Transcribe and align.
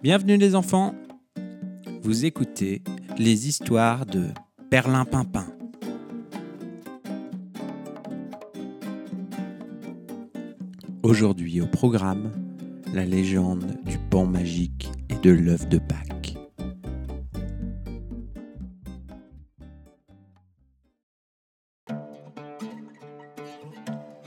Bienvenue 0.00 0.36
les 0.36 0.54
enfants 0.54 0.94
Vous 2.02 2.24
écoutez 2.24 2.84
les 3.18 3.48
histoires 3.48 4.06
de 4.06 4.26
Perlin 4.70 5.04
Pimpin. 5.04 5.46
Aujourd'hui 11.02 11.60
au 11.60 11.66
programme, 11.66 12.30
la 12.94 13.04
légende 13.04 13.76
du 13.84 13.98
pan 13.98 14.24
magique 14.24 14.88
et 15.08 15.16
de 15.16 15.32
l'œuf 15.32 15.68
de 15.68 15.78
Pâques. 15.78 16.36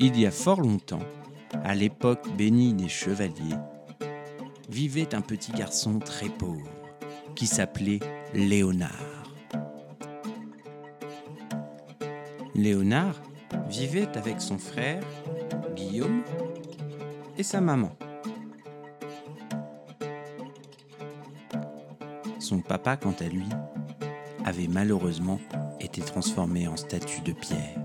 Il 0.00 0.18
y 0.18 0.26
a 0.26 0.32
fort 0.32 0.60
longtemps, 0.60 1.06
à 1.62 1.76
l'époque 1.76 2.26
bénie 2.36 2.74
des 2.74 2.88
chevaliers, 2.88 3.54
vivait 4.72 5.14
un 5.14 5.20
petit 5.20 5.52
garçon 5.52 5.98
très 5.98 6.30
pauvre 6.30 6.66
qui 7.34 7.46
s'appelait 7.46 8.00
Léonard. 8.32 8.90
Léonard 12.54 13.20
vivait 13.68 14.08
avec 14.16 14.40
son 14.40 14.56
frère, 14.56 15.02
Guillaume, 15.76 16.22
et 17.36 17.42
sa 17.42 17.60
maman. 17.60 17.92
Son 22.38 22.60
papa, 22.60 22.96
quant 22.96 23.14
à 23.20 23.28
lui, 23.28 23.48
avait 24.46 24.68
malheureusement 24.68 25.38
été 25.80 26.00
transformé 26.00 26.66
en 26.66 26.78
statue 26.78 27.20
de 27.20 27.32
pierre. 27.32 27.78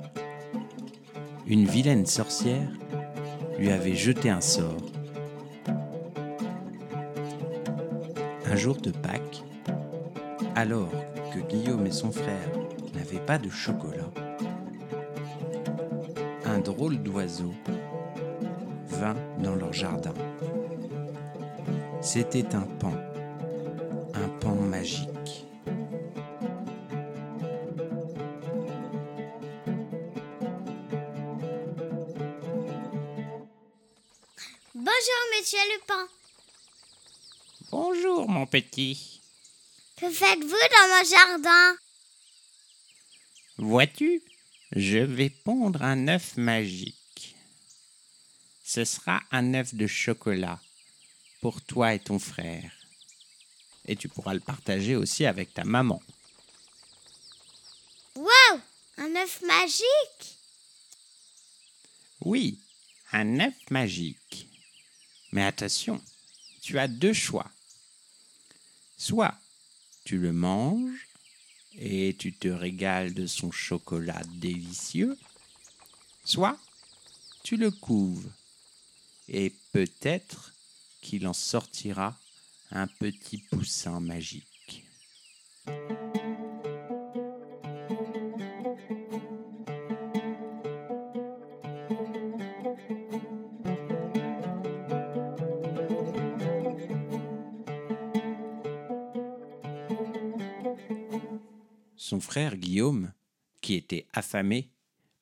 Une 1.48 1.66
vilaine 1.66 2.06
sorcière 2.06 2.70
lui 3.60 3.72
avait 3.72 3.96
jeté 3.96 4.30
un 4.30 4.42
sort 4.42 4.97
un 8.58 8.60
jour 8.60 8.78
de 8.78 8.90
Pâques, 8.90 9.44
alors 10.56 10.90
que 11.32 11.38
Guillaume 11.48 11.86
et 11.86 11.92
son 11.92 12.12
frère 12.12 12.50
n'avaient 12.96 13.24
pas 13.24 13.38
de 13.38 13.52
chocolat, 13.52 14.10
un 16.44 16.58
drôle 16.58 16.98
d'oiseau 16.98 17.54
vint 18.88 19.16
dans 19.44 19.54
leur 19.54 19.74
jardin. 19.74 20.16
C'était 22.02 22.56
un 22.56 22.64
pan, 22.80 22.94
un 24.16 24.28
pan 24.40 24.56
magique. 24.56 25.46
Bonjour, 34.74 35.22
monsieur 35.36 35.60
Lupin. 35.76 36.08
Bonjour, 37.80 38.28
mon 38.28 38.48
petit. 38.48 39.22
Que 39.98 40.10
faites-vous 40.10 40.48
dans 40.50 40.88
mon 40.90 41.04
jardin? 41.08 41.78
Vois-tu, 43.60 44.24
je 44.72 44.98
vais 44.98 45.30
pondre 45.30 45.84
un 45.84 46.08
œuf 46.08 46.38
magique. 46.38 47.36
Ce 48.64 48.84
sera 48.84 49.22
un 49.30 49.54
œuf 49.54 49.76
de 49.76 49.86
chocolat 49.86 50.60
pour 51.40 51.62
toi 51.62 51.94
et 51.94 52.00
ton 52.00 52.18
frère. 52.18 52.72
Et 53.86 53.96
tu 53.96 54.10
pourras 54.10 54.34
le 54.34 54.40
partager 54.40 54.96
aussi 54.96 55.28
avec 55.28 55.54
ta 55.54 55.64
maman. 55.64 56.02
Wow 58.16 58.60
Un 58.98 59.16
œuf 59.18 59.44
magique? 59.44 60.40
Oui, 62.22 62.60
un 63.12 63.40
œuf 63.40 63.70
magique. 63.70 64.48
Mais 65.32 65.46
attention, 65.46 66.02
tu 66.64 66.80
as 66.80 66.88
deux 66.88 67.14
choix. 67.14 67.46
Soit 68.98 69.36
tu 70.04 70.18
le 70.18 70.34
manges 70.34 71.08
et 71.78 72.16
tu 72.18 72.34
te 72.34 72.48
régales 72.48 73.14
de 73.14 73.28
son 73.28 73.52
chocolat 73.52 74.22
délicieux, 74.36 75.18
soit 76.26 76.58
tu 77.44 77.58
le 77.58 77.70
couves 77.70 78.28
et 79.30 79.54
peut-être 79.72 80.54
qu'il 81.02 81.28
en 81.28 81.34
sortira 81.34 82.18
un 82.72 82.88
petit 82.88 83.38
poussin 83.38 84.00
magique. 84.00 84.84
Son 101.98 102.20
frère 102.20 102.58
Guillaume, 102.58 103.12
qui 103.60 103.74
était 103.74 104.06
affamé, 104.14 104.70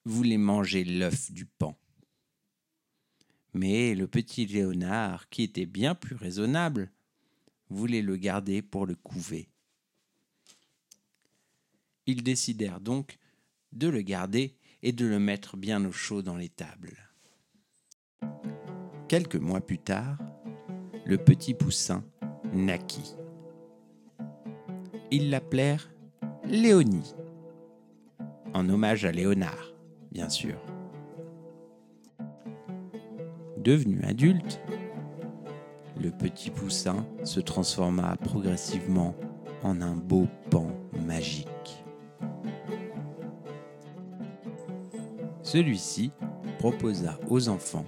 voulait 0.03 0.37
manger 0.37 0.83
l'œuf 0.83 1.31
du 1.31 1.45
pan. 1.45 1.77
Mais 3.53 3.95
le 3.95 4.07
petit 4.07 4.45
Léonard, 4.45 5.29
qui 5.29 5.43
était 5.43 5.65
bien 5.65 5.95
plus 5.95 6.17
raisonnable, 6.17 6.91
voulait 7.69 8.01
le 8.01 8.17
garder 8.17 8.61
pour 8.61 8.85
le 8.85 8.95
couver. 8.95 9.47
Ils 12.07 12.23
décidèrent 12.23 12.81
donc 12.81 13.17
de 13.71 13.87
le 13.87 14.01
garder 14.01 14.57
et 14.83 14.91
de 14.91 15.05
le 15.05 15.17
mettre 15.17 15.55
bien 15.55 15.83
au 15.85 15.93
chaud 15.93 16.21
dans 16.21 16.35
les 16.35 16.49
tables. 16.49 17.09
Quelques 19.07 19.35
mois 19.37 19.61
plus 19.61 19.79
tard, 19.79 20.17
le 21.05 21.17
petit 21.17 21.53
poussin 21.53 22.03
naquit. 22.53 23.15
Ils 25.09 25.29
l'appelèrent 25.29 25.94
Léonie, 26.47 27.15
en 28.53 28.69
hommage 28.69 29.03
à 29.03 29.11
Léonard, 29.11 29.73
bien 30.11 30.29
sûr. 30.29 30.55
Devenu 33.57 34.03
adulte, 34.03 34.61
le 35.99 36.11
petit 36.11 36.51
poussin 36.51 37.03
se 37.23 37.39
transforma 37.39 38.15
progressivement 38.17 39.15
en 39.63 39.81
un 39.81 39.95
beau 39.95 40.27
pan 40.51 40.67
magique. 41.07 41.83
Celui-ci 45.41 46.11
proposa 46.59 47.19
aux 47.27 47.49
enfants 47.49 47.85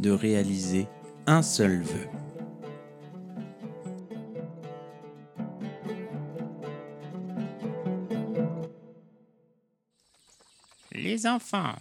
de 0.00 0.10
réaliser 0.10 0.88
un 1.26 1.42
seul 1.42 1.82
vœu. 1.82 2.21
Les 11.02 11.26
enfants, 11.26 11.76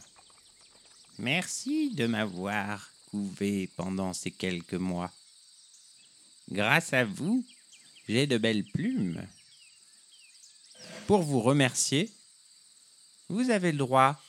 merci 1.19 1.91
de 1.91 2.07
m'avoir 2.07 2.89
couvé 3.11 3.69
pendant 3.77 4.13
ces 4.13 4.31
quelques 4.31 4.73
mois. 4.73 5.11
Grâce 6.49 6.91
à 6.93 7.05
vous, 7.05 7.45
j'ai 8.07 8.25
de 8.25 8.39
belles 8.39 8.63
plumes. 8.63 9.23
Pour 11.05 11.21
vous 11.21 11.39
remercier, 11.39 12.09
vous 13.29 13.51
avez 13.51 13.71
le 13.71 13.77
droit 13.77 14.19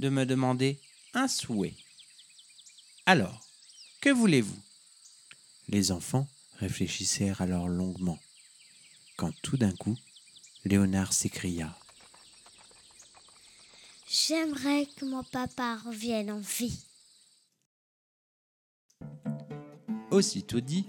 de 0.00 0.08
me 0.08 0.26
demander 0.26 0.80
un 1.14 1.28
souhait. 1.28 1.76
Alors, 3.06 3.46
que 4.00 4.10
voulez-vous? 4.10 4.60
Les 5.68 5.92
enfants 5.92 6.26
réfléchissèrent 6.56 7.42
alors 7.42 7.68
longuement, 7.68 8.18
quand 9.16 9.32
tout 9.42 9.56
d'un 9.56 9.72
coup, 9.76 9.96
Léonard 10.64 11.12
s'écria. 11.12 11.78
J'aimerais 14.14 14.84
que 14.94 15.06
mon 15.06 15.22
papa 15.22 15.78
revienne 15.86 16.30
en 16.30 16.38
vie. 16.38 16.84
Aussitôt 20.10 20.60
dit, 20.60 20.86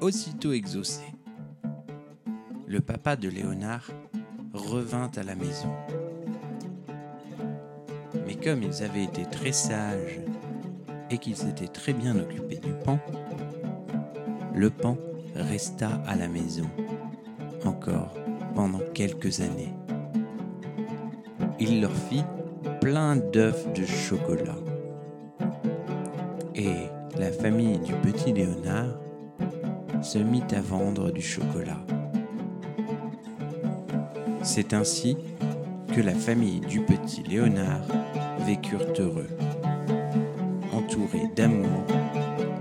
aussitôt 0.00 0.50
exaucé. 0.50 1.04
Le 2.66 2.80
papa 2.80 3.14
de 3.14 3.28
Léonard 3.28 3.92
revint 4.52 5.12
à 5.14 5.22
la 5.22 5.36
maison. 5.36 5.72
Mais 8.26 8.34
comme 8.34 8.64
ils 8.64 8.82
avaient 8.82 9.04
été 9.04 9.26
très 9.26 9.52
sages 9.52 10.18
et 11.08 11.18
qu'ils 11.18 11.36
s'étaient 11.36 11.68
très 11.68 11.92
bien 11.92 12.18
occupés 12.18 12.58
du 12.58 12.72
pan, 12.84 12.98
le 14.56 14.70
pan 14.70 14.98
resta 15.36 16.02
à 16.04 16.16
la 16.16 16.26
maison 16.26 16.68
encore 17.64 18.12
pendant 18.56 18.80
quelques 18.92 19.40
années. 19.40 19.72
Il 21.60 21.80
leur 21.80 21.94
fit 21.94 22.24
plein 22.80 23.16
d'œufs 23.16 23.66
de 23.74 23.84
chocolat. 23.84 24.56
Et 26.54 26.88
la 27.18 27.30
famille 27.30 27.78
du 27.78 27.92
petit 27.94 28.32
Léonard 28.32 28.98
se 30.02 30.18
mit 30.18 30.42
à 30.52 30.62
vendre 30.62 31.10
du 31.10 31.20
chocolat. 31.20 31.80
C'est 34.42 34.72
ainsi 34.72 35.18
que 35.94 36.00
la 36.00 36.14
famille 36.14 36.60
du 36.60 36.80
petit 36.80 37.22
Léonard 37.22 37.82
vécurent 38.46 38.92
heureux, 38.98 39.28
entourés 40.72 41.28
d'amour 41.36 41.84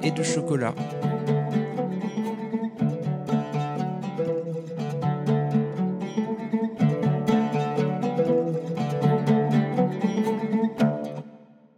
et 0.04 0.12
de 0.12 0.24
chocolat. 0.24 0.76